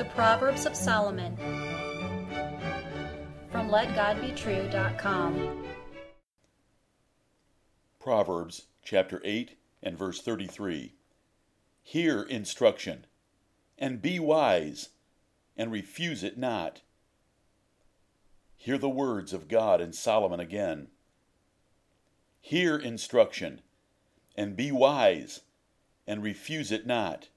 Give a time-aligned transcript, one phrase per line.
[0.00, 1.36] The Proverbs of Solomon
[3.52, 5.66] from LetGodBetrue.com.
[7.98, 10.94] Proverbs chapter 8 and verse 33.
[11.82, 13.04] Hear instruction,
[13.78, 14.88] and be wise,
[15.54, 16.80] and refuse it not.
[18.56, 20.88] Hear the words of God and Solomon again.
[22.40, 23.60] Hear instruction,
[24.34, 25.42] and be wise,
[26.06, 27.28] and refuse it not.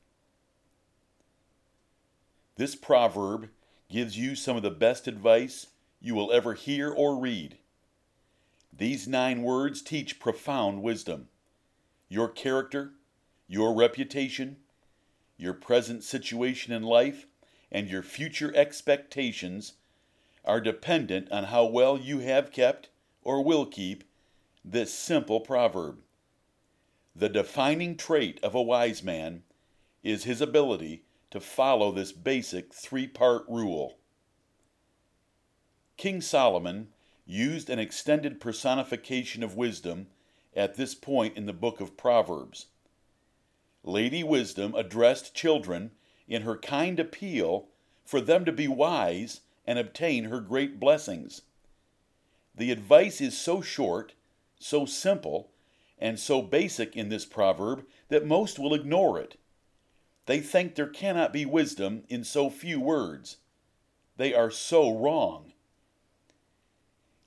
[2.56, 3.50] This proverb
[3.90, 5.68] gives you some of the best advice
[6.00, 7.58] you will ever hear or read.
[8.72, 11.30] These nine words teach profound wisdom.
[12.10, 12.94] Your character,
[13.48, 14.58] your reputation,
[15.38, 17.26] your present situation in life,
[17.72, 19.74] and your future expectations
[20.46, 22.90] are dependent on how well you have kept
[23.24, 24.04] or will keep
[24.64, 26.00] this simple proverb.
[27.16, 29.44] The defining trait of a wise man
[30.04, 33.98] is his ability to follow this basic three part rule.
[35.98, 36.90] King Solomon
[37.26, 40.06] used an extended personification of wisdom
[40.56, 42.68] at this point in the book of Proverbs.
[43.84, 45.90] Lady Wisdom addressed children
[46.28, 47.68] in her kind appeal
[48.06, 51.42] for them to be wise and obtain her great blessings.
[52.54, 54.14] The advice is so short,
[54.60, 55.50] so simple,
[55.98, 59.40] and so basic in this proverb that most will ignore it.
[60.26, 63.38] They think there cannot be wisdom in so few words.
[64.18, 65.54] They are so wrong.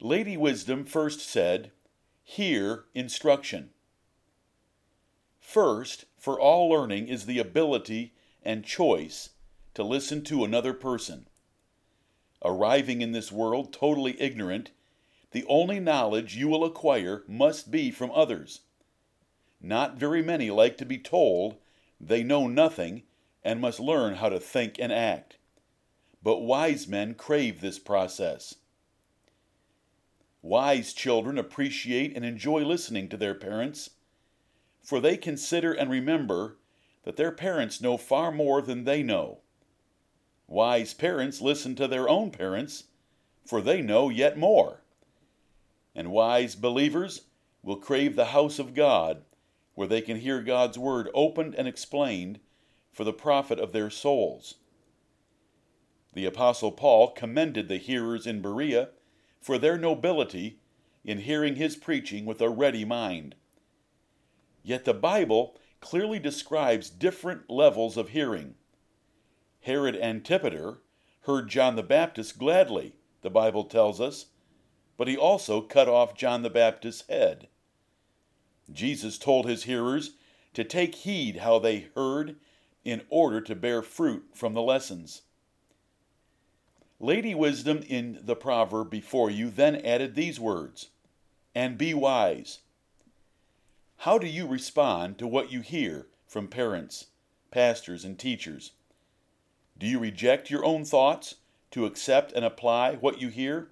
[0.00, 1.72] Lady Wisdom first said,
[2.22, 3.70] Hear instruction.
[5.40, 9.30] First, for all learning is the ability and choice
[9.74, 11.28] to listen to another person.
[12.44, 14.70] Arriving in this world totally ignorant,
[15.32, 18.60] the only knowledge you will acquire must be from others.
[19.60, 21.56] Not very many like to be told
[22.00, 23.02] they know nothing
[23.42, 25.36] and must learn how to think and act.
[26.22, 28.56] But wise men crave this process.
[30.42, 33.90] Wise children appreciate and enjoy listening to their parents,
[34.82, 36.58] for they consider and remember
[37.04, 39.38] that their parents know far more than they know.
[40.48, 42.84] Wise parents listen to their own parents,
[43.44, 44.82] for they know yet more.
[45.94, 47.22] And wise believers
[47.62, 49.22] will crave the house of God,
[49.76, 52.40] where they can hear God's word opened and explained
[52.92, 54.56] for the profit of their souls.
[56.14, 58.88] The Apostle Paul commended the hearers in Berea
[59.38, 60.58] for their nobility
[61.04, 63.34] in hearing his preaching with a ready mind.
[64.62, 68.54] Yet the Bible clearly describes different levels of hearing.
[69.60, 70.78] Herod Antipater
[71.20, 74.26] heard John the Baptist gladly, the Bible tells us,
[74.96, 77.48] but he also cut off John the Baptist's head.
[78.72, 80.12] Jesus told his hearers
[80.54, 82.36] to take heed how they heard
[82.84, 85.22] in order to bear fruit from the lessons.
[86.98, 90.88] Lady Wisdom in the proverb before you then added these words
[91.54, 92.60] and be wise.
[93.98, 97.06] How do you respond to what you hear from parents,
[97.50, 98.72] pastors, and teachers?
[99.78, 101.36] Do you reject your own thoughts
[101.72, 103.68] to accept and apply what you hear?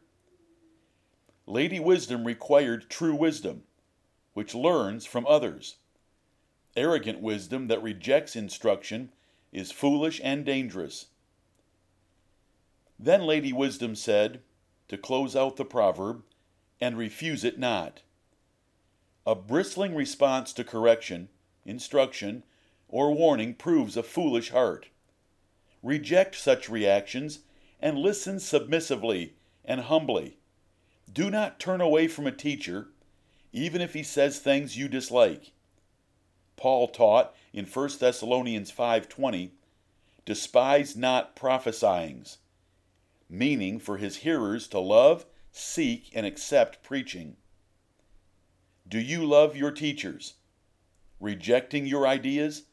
[1.47, 3.63] Lady Wisdom required true wisdom,
[4.35, 5.77] which learns from others.
[6.77, 9.11] Arrogant wisdom that rejects instruction
[9.53, 11.07] is foolish and dangerous.
[12.99, 14.43] Then Lady Wisdom said,
[14.89, 16.23] to close out the proverb,
[16.81, 18.03] and refuse it not.
[19.27, 21.29] A bristling response to correction,
[21.65, 22.45] instruction,
[22.89, 24.89] or warning proves a foolish heart.
[25.83, 27.41] Reject such reactions
[27.81, 29.35] and listen submissively
[29.65, 30.37] and humbly.
[31.11, 32.89] Do not turn away from a teacher,
[33.55, 35.53] even if he says things you dislike.
[36.57, 39.53] Paul taught in 1 Thessalonians 5:20,
[40.27, 42.37] "Despise not prophesyings."
[43.29, 47.37] meaning for his hearers to love, seek, and accept preaching.
[48.87, 50.35] Do you love your teachers,
[51.21, 52.65] rejecting your ideas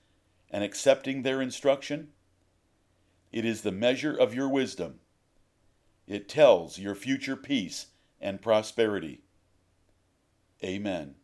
[0.50, 2.12] and accepting their instruction?
[3.32, 5.00] It is the measure of your wisdom.
[6.06, 7.88] It tells your future peace
[8.20, 9.22] and prosperity.
[10.64, 11.16] Amen.